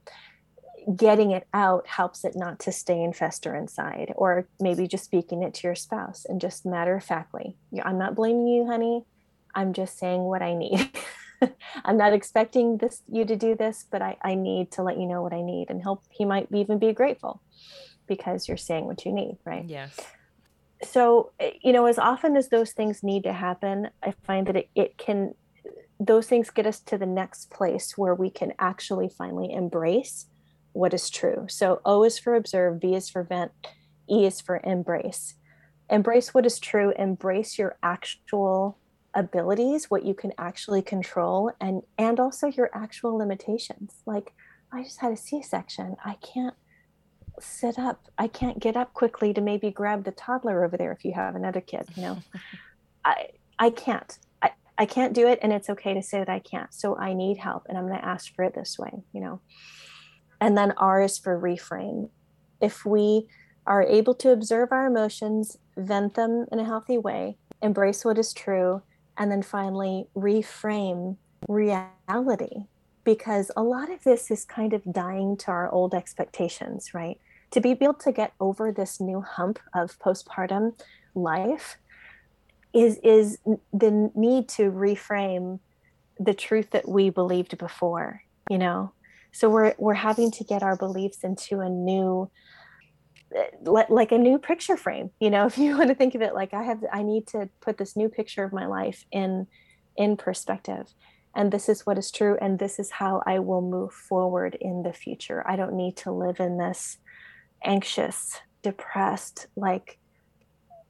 getting 0.96 1.32
it 1.32 1.48
out 1.54 1.86
helps 1.88 2.24
it 2.24 2.34
not 2.36 2.60
to 2.60 2.72
stay 2.72 3.04
and 3.04 3.16
fester 3.16 3.56
inside 3.56 4.14
or 4.16 4.48
maybe 4.60 4.88
just 4.88 5.04
speaking 5.04 5.44
it 5.44 5.54
to 5.54 5.68
your 5.68 5.76
spouse 5.76 6.26
and 6.28 6.42
just 6.42 6.66
matter 6.66 6.96
of 6.96 7.04
factly 7.04 7.56
i'm 7.84 7.98
not 7.98 8.16
blaming 8.16 8.48
you 8.48 8.66
honey 8.66 9.04
I'm 9.56 9.74
just 9.74 9.98
saying 9.98 10.22
what 10.22 10.42
I 10.42 10.54
need. 10.54 10.90
I'm 11.86 11.98
not 11.98 12.14
expecting 12.14 12.78
this 12.78 13.02
you 13.12 13.26
to 13.26 13.36
do 13.36 13.56
this, 13.56 13.86
but 13.90 14.02
I, 14.02 14.18
I 14.22 14.36
need 14.36 14.72
to 14.72 14.84
let 14.84 14.98
you 14.98 15.06
know 15.06 15.22
what 15.22 15.34
I 15.34 15.42
need. 15.42 15.70
And 15.70 15.82
he'll 15.82 16.02
he 16.10 16.26
might 16.26 16.48
even 16.54 16.80
be 16.80 16.94
grateful 16.94 17.42
because 18.08 18.48
you're 18.48 18.58
saying 18.58 18.86
what 18.86 19.06
you 19.06 19.12
need, 19.12 19.38
right? 19.46 19.66
Yes. 19.66 19.98
So, 20.84 21.32
eh, 21.40 21.52
you 21.62 21.74
know, 21.74 21.86
as 21.86 21.98
often 21.98 22.36
as 22.36 22.50
those 22.50 22.72
things 22.72 23.04
need 23.04 23.24
to 23.24 23.34
happen, 23.34 23.90
I 24.04 24.14
find 24.26 24.48
that 24.48 24.56
it, 24.56 24.70
it 24.76 24.98
can 24.98 25.34
those 26.00 26.28
things 26.28 26.50
get 26.50 26.66
us 26.66 26.80
to 26.80 26.98
the 26.98 27.06
next 27.06 27.50
place 27.50 27.98
where 27.98 28.16
we 28.16 28.30
can 28.30 28.54
actually 28.58 29.10
finally 29.10 29.52
embrace 29.52 30.28
what 30.74 30.94
is 30.94 31.10
true. 31.10 31.46
So 31.50 31.82
O 31.86 32.04
is 32.04 32.20
for 32.20 32.36
observe, 32.36 32.82
V 32.82 32.96
is 32.96 33.10
for 33.10 33.24
vent, 33.24 33.52
E 34.10 34.26
is 34.26 34.42
for 34.42 34.62
embrace. 34.64 35.36
Embrace 35.90 36.34
what 36.34 36.46
is 36.46 36.60
true, 36.60 36.94
embrace 36.98 37.58
your 37.58 37.78
actual 37.82 38.78
abilities 39.16 39.90
what 39.90 40.06
you 40.06 40.14
can 40.14 40.32
actually 40.38 40.82
control 40.82 41.52
and 41.60 41.82
and 41.98 42.20
also 42.20 42.48
your 42.48 42.70
actual 42.74 43.18
limitations. 43.18 43.96
Like 44.06 44.34
i 44.72 44.84
just 44.84 45.00
had 45.00 45.12
a 45.12 45.18
c-section. 45.18 45.96
I 46.06 46.16
can't 46.16 46.56
sit 47.40 47.80
up. 47.80 48.08
I 48.18 48.28
can't 48.28 48.60
get 48.60 48.76
up 48.76 48.94
quickly 48.94 49.34
to 49.34 49.42
maybe 49.42 49.72
grab 49.72 50.04
the 50.04 50.12
toddler 50.12 50.64
over 50.64 50.78
there 50.78 50.92
if 50.92 51.04
you 51.04 51.14
have 51.14 51.36
another 51.36 51.62
kid 51.62 51.88
you 51.96 52.04
know? 52.04 52.18
I 53.06 53.30
i 53.58 53.70
can't. 53.70 54.18
I, 54.42 54.52
I 54.78 54.86
can't 54.86 55.14
do 55.14 55.28
it 55.28 55.40
and 55.42 55.52
it's 55.52 55.70
okay 55.70 55.94
to 55.94 56.04
say 56.04 56.20
that 56.20 56.30
i 56.30 56.40
can't. 56.40 56.74
So 56.74 56.98
i 56.98 57.14
need 57.14 57.38
help 57.38 57.66
and 57.68 57.78
i'm 57.78 57.88
going 57.88 58.00
to 58.00 58.06
ask 58.06 58.34
for 58.36 58.44
it 58.44 58.54
this 58.54 58.78
way 58.78 58.92
you 59.12 59.22
know 59.22 59.42
and 60.40 60.58
then 60.58 60.74
r 60.78 61.02
is 61.02 61.18
for 61.18 61.40
reframe. 61.40 62.10
If 62.62 62.86
we 62.86 63.28
are 63.66 63.84
able 63.84 64.16
to 64.16 64.32
observe 64.32 64.72
our 64.72 64.88
emotions 64.88 65.58
vent 65.78 66.16
them 66.16 66.46
in 66.52 66.60
a 66.60 66.66
healthy 66.66 66.98
way 66.98 67.38
embrace 67.62 68.06
what 68.06 68.18
is 68.18 68.34
true 68.34 68.82
and 69.18 69.32
then 69.32 69.42
finally 69.42 70.08
reframe 70.16 71.18
reality. 71.48 72.66
Because 73.04 73.52
a 73.58 73.64
lot 73.64 73.92
of 73.92 74.04
this 74.04 74.30
is 74.32 74.46
kind 74.46 74.74
of 74.74 74.94
dying 74.94 75.36
to 75.38 75.52
our 75.52 75.72
old 75.72 75.94
expectations 75.94 76.94
right? 76.94 77.20
To 77.52 77.62
be 77.62 77.72
able 77.72 77.96
to 77.96 78.12
get 78.12 78.34
over 78.40 78.72
this 78.72 79.00
new 79.00 79.22
hump 79.22 79.60
of 79.74 79.98
postpartum 80.00 80.80
life 81.16 81.78
is 82.74 83.00
is 83.04 83.40
the 83.74 84.12
need 84.16 84.48
to 84.48 84.72
reframe 84.72 85.60
the 86.20 86.34
truth 86.34 86.70
that 86.72 86.88
we 86.88 87.10
believed 87.10 87.58
before 87.58 88.22
you 88.50 88.58
know 88.58 88.92
so 89.32 89.50
we're 89.50 89.76
we're 89.78 89.94
having 89.94 90.32
to 90.32 90.44
get 90.44 90.64
our 90.64 90.76
beliefs 90.76 91.24
into 91.24 91.60
a 91.60 91.70
new 91.70 92.30
uh, 93.36 93.84
like 93.90 94.12
a 94.12 94.18
new 94.18 94.38
picture 94.38 94.78
frame 94.78 95.12
you 95.20 95.30
know 95.30 95.46
if 95.52 95.58
you 95.58 95.78
want 95.78 95.90
to 95.90 95.96
think 95.96 96.16
of 96.16 96.22
it 96.22 96.34
like 96.34 96.54
i 96.54 96.64
have 96.64 96.84
i 96.92 97.04
need 97.04 97.28
to 97.28 97.50
put 97.62 97.78
this 97.78 97.96
new 97.96 98.10
picture 98.10 98.44
of 98.44 98.54
my 98.54 98.66
life 98.66 99.06
in 99.12 99.48
in 100.00 100.16
perspective. 100.18 100.96
And 101.36 101.52
this 101.52 101.70
is 101.70 101.86
what 101.86 102.00
is 102.00 102.10
true 102.10 102.38
and 102.42 102.58
this 102.58 102.80
is 102.80 102.90
how 102.90 103.22
i 103.28 103.38
will 103.38 103.62
move 103.62 103.94
forward 103.94 104.58
in 104.60 104.82
the 104.82 104.94
future. 104.94 105.48
I 105.48 105.56
don't 105.56 105.76
need 105.76 105.96
to 105.98 106.12
live 106.12 106.40
in 106.40 106.58
this 106.58 106.98
anxious 107.64 108.40
depressed 108.64 109.48
like 109.56 110.00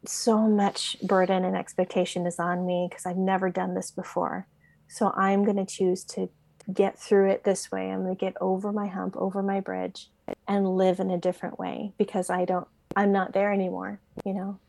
so 0.06 0.48
much 0.48 0.96
burden 1.02 1.44
and 1.44 1.58
expectation 1.58 2.26
is 2.26 2.40
on 2.40 2.66
me 2.66 2.88
because 2.90 3.06
i've 3.06 3.18
never 3.18 3.50
done 3.50 3.74
this 3.74 3.92
before. 3.92 4.48
So 4.88 5.12
i'm 5.18 5.44
going 5.44 5.58
to 5.58 5.66
choose 5.66 6.06
to 6.06 6.30
get 6.74 7.00
through 7.00 7.30
it 7.30 7.44
this 7.44 7.72
way 7.72 7.90
i'm 7.90 8.04
going 8.04 8.16
to 8.16 8.20
get 8.20 8.36
over 8.42 8.72
my 8.72 8.88
hump 8.88 9.16
over 9.18 9.42
my 9.42 9.60
bridge 9.60 10.10
and 10.48 10.78
live 10.78 11.00
in 11.00 11.10
a 11.12 11.18
different 11.18 11.60
way 11.60 11.94
because 11.98 12.30
I 12.30 12.46
don't, 12.46 12.68
I'm 12.96 13.12
not 13.12 13.34
there 13.34 13.52
anymore. 13.52 14.00
You 14.26 14.34
know, 14.34 14.60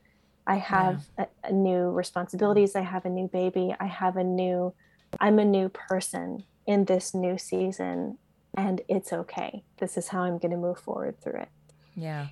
I 0.47 0.57
have 0.57 1.05
yeah. 1.19 1.27
a, 1.45 1.49
a 1.49 1.53
new 1.53 1.91
responsibilities. 1.91 2.77
I 2.77 2.83
have 2.83 3.05
a 3.05 3.11
new 3.11 3.29
baby. 3.29 3.75
I 3.79 3.87
have 3.87 4.17
a 4.17 4.25
new, 4.25 4.75
I'm 5.19 5.39
a 5.39 5.45
new 5.45 5.69
person 5.69 6.45
in 6.67 6.85
this 6.85 7.15
new 7.15 7.39
season 7.39 8.19
and 8.57 8.83
it's 8.89 9.13
okay. 9.13 9.63
This 9.79 9.97
is 9.97 10.09
how 10.09 10.23
I'm 10.23 10.39
going 10.39 10.51
to 10.51 10.57
move 10.57 10.79
forward 10.79 11.21
through 11.21 11.41
it. 11.41 11.49
Yeah. 11.97 12.29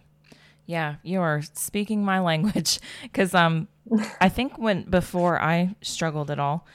Yeah, 0.67 0.97
you 1.03 1.23
are 1.23 1.41
speaking 1.55 2.05
my 2.05 2.19
language 2.33 2.79
because 3.03 3.35
um 3.35 3.69
I 4.21 4.29
think 4.29 4.59
when 4.59 4.83
before 4.83 5.41
I 5.41 5.75
struggled 5.81 6.31
at 6.31 6.39
all, 6.39 6.67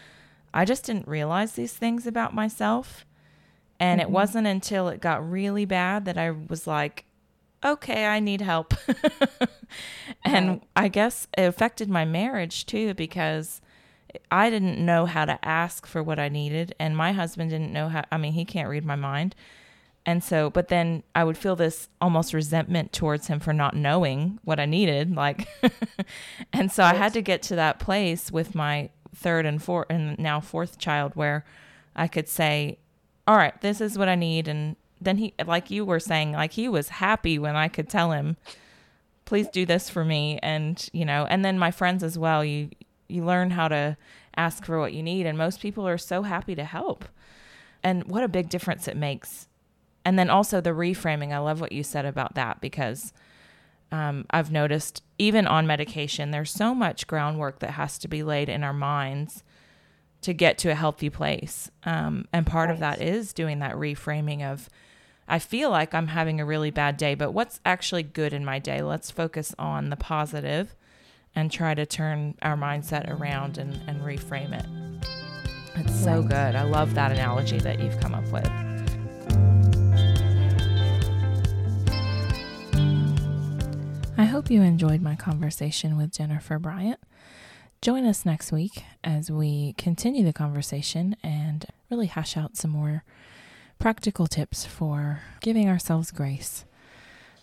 I 0.53 0.65
just 0.65 0.85
didn't 0.85 1.07
realize 1.07 1.53
these 1.53 1.73
things 1.73 2.05
about 2.05 2.33
myself. 2.33 3.05
And 3.79 3.99
mm-hmm. 3.99 4.09
it 4.09 4.11
wasn't 4.11 4.47
until 4.47 4.87
it 4.87 5.01
got 5.01 5.29
really 5.29 5.65
bad 5.65 6.05
that 6.05 6.17
I 6.17 6.31
was 6.31 6.67
like, 6.67 7.05
okay, 7.63 8.05
I 8.05 8.19
need 8.19 8.41
help. 8.41 8.73
and. 10.23 10.61
I 10.75 10.87
guess 10.87 11.27
it 11.37 11.43
affected 11.43 11.89
my 11.89 12.03
marriage 12.05 12.65
too 12.65 12.93
because 12.93 13.61
I 14.31 14.49
didn't 14.49 14.83
know 14.83 15.05
how 15.05 15.25
to 15.25 15.43
ask 15.43 15.85
for 15.85 16.03
what 16.03 16.19
I 16.19 16.29
needed, 16.29 16.75
and 16.79 16.95
my 16.95 17.11
husband 17.11 17.49
didn't 17.49 17.73
know 17.73 17.89
how. 17.89 18.03
I 18.11 18.17
mean, 18.17 18.33
he 18.33 18.45
can't 18.45 18.69
read 18.69 18.85
my 18.85 18.95
mind. 18.95 19.35
And 20.05 20.23
so, 20.23 20.49
but 20.49 20.67
then 20.67 21.03
I 21.15 21.23
would 21.23 21.37
feel 21.37 21.55
this 21.55 21.87
almost 22.01 22.33
resentment 22.33 22.91
towards 22.91 23.27
him 23.27 23.39
for 23.39 23.53
not 23.53 23.75
knowing 23.75 24.39
what 24.43 24.59
I 24.59 24.65
needed. 24.65 25.15
Like, 25.15 25.47
and 26.53 26.71
so 26.71 26.83
I 26.83 26.93
had 26.93 27.13
to 27.13 27.21
get 27.21 27.41
to 27.43 27.55
that 27.55 27.79
place 27.79 28.29
with 28.29 28.53
my 28.53 28.89
third 29.15 29.45
and 29.45 29.61
fourth 29.61 29.87
and 29.89 30.17
now 30.19 30.39
fourth 30.39 30.77
child 30.77 31.15
where 31.15 31.45
I 31.95 32.07
could 32.07 32.27
say, 32.27 32.77
all 33.27 33.37
right, 33.37 33.59
this 33.61 33.79
is 33.81 33.97
what 33.97 34.09
I 34.09 34.15
need. 34.15 34.47
And 34.47 34.75
then 34.99 35.17
he, 35.17 35.33
like 35.45 35.69
you 35.69 35.85
were 35.85 35.99
saying, 35.99 36.33
like 36.33 36.53
he 36.53 36.67
was 36.67 36.89
happy 36.89 37.37
when 37.39 37.55
I 37.55 37.67
could 37.67 37.89
tell 37.89 38.11
him, 38.11 38.37
please 39.25 39.47
do 39.47 39.65
this 39.65 39.89
for 39.89 40.03
me. 40.03 40.39
And, 40.41 40.89
you 40.93 41.05
know, 41.05 41.25
and 41.29 41.43
then 41.43 41.57
my 41.57 41.71
friends 41.71 42.03
as 42.03 42.17
well, 42.17 42.43
you, 42.43 42.69
you 43.07 43.23
learn 43.23 43.51
how 43.51 43.67
to 43.67 43.97
ask 44.35 44.65
for 44.65 44.79
what 44.79 44.93
you 44.93 45.03
need. 45.03 45.25
And 45.25 45.37
most 45.37 45.61
people 45.61 45.87
are 45.87 45.97
so 45.97 46.23
happy 46.23 46.55
to 46.55 46.63
help. 46.63 47.05
And 47.83 48.05
what 48.05 48.23
a 48.23 48.29
big 48.29 48.49
difference 48.49 48.87
it 48.87 48.97
makes. 48.97 49.47
And 50.05 50.17
then 50.19 50.29
also 50.29 50.59
the 50.59 50.71
reframing. 50.71 51.31
I 51.31 51.37
love 51.37 51.61
what 51.61 51.71
you 51.71 51.83
said 51.83 52.05
about 52.05 52.35
that 52.35 52.59
because 52.59 53.13
um, 53.93 54.25
I've 54.31 54.51
noticed 54.51 55.03
even 55.19 55.45
on 55.45 55.67
medication, 55.67 56.31
there's 56.31 56.49
so 56.49 56.73
much 56.73 57.05
groundwork 57.05 57.59
that 57.59 57.71
has 57.71 57.99
to 57.99 58.07
be 58.07 58.23
laid 58.23 58.49
in 58.49 58.63
our 58.63 58.73
minds 58.73 59.43
to 60.21 60.33
get 60.33 60.57
to 60.57 60.69
a 60.69 60.75
healthy 60.75 61.11
place. 61.11 61.69
Um, 61.83 62.25
and 62.33 62.47
part 62.47 62.69
right. 62.69 62.73
of 62.73 62.79
that 62.79 63.03
is 63.03 63.33
doing 63.33 63.59
that 63.59 63.75
reframing 63.75 64.41
of, 64.41 64.67
I 65.27 65.37
feel 65.37 65.69
like 65.69 65.93
I'm 65.93 66.07
having 66.07 66.41
a 66.41 66.45
really 66.45 66.71
bad 66.71 66.97
day, 66.97 67.13
but 67.13 67.33
what's 67.33 67.59
actually 67.67 68.01
good 68.01 68.33
in 68.33 68.43
my 68.43 68.57
day? 68.57 68.81
Let's 68.81 69.11
focus 69.11 69.53
on 69.59 69.91
the 69.91 69.95
positive 69.95 70.75
and 71.35 71.51
try 71.51 71.75
to 71.75 71.85
turn 71.85 72.33
our 72.41 72.57
mindset 72.57 73.07
around 73.07 73.59
and, 73.59 73.79
and 73.87 74.01
reframe 74.01 74.53
it. 74.59 74.65
It's 75.75 76.03
so 76.03 76.23
good. 76.23 76.55
I 76.55 76.63
love 76.63 76.95
that 76.95 77.11
analogy 77.11 77.59
that 77.59 77.79
you've 77.79 77.99
come 77.99 78.15
up 78.15 78.27
with. 78.29 78.72
Hope 84.33 84.49
you 84.49 84.63
enjoyed 84.63 84.99
my 84.99 85.15
conversation 85.15 85.95
with 85.95 86.11
Jennifer 86.11 86.57
Bryant. 86.57 86.99
Join 87.83 88.03
us 88.03 88.25
next 88.25 88.51
week 88.51 88.83
as 89.03 89.29
we 89.29 89.73
continue 89.77 90.25
the 90.25 90.33
conversation 90.33 91.15
and 91.21 91.67
really 91.91 92.07
hash 92.07 92.35
out 92.35 92.57
some 92.57 92.71
more 92.71 93.03
practical 93.77 94.25
tips 94.25 94.65
for 94.65 95.21
giving 95.41 95.69
ourselves 95.69 96.09
grace. 96.09 96.65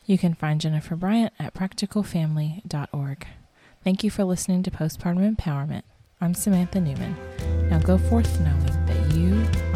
You 0.05 0.19
can 0.19 0.35
find 0.35 0.61
Jennifer 0.61 0.97
Bryant 0.97 1.33
at 1.39 1.55
practicalfamily.org. 1.55 3.27
Thank 3.85 4.03
you 4.03 4.11
for 4.11 4.25
listening 4.25 4.65
to 4.65 4.73
Postpartum 4.73 5.37
Empowerment. 5.37 5.85
I'm 6.21 6.35
Samantha 6.35 6.81
Newman. 6.81 7.15
Now 7.71 7.79
go 7.79 7.99
forth 7.99 8.41
knowing 8.41 8.87
that 8.87 9.15
you 9.15 9.70